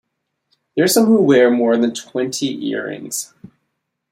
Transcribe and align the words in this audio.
There 0.75 0.83
are 0.83 0.87
some 0.87 1.05
who 1.05 1.21
wear 1.21 1.51
more 1.51 1.77
than 1.77 1.93
twenty 1.93 2.69
ear-rings. 2.69 3.35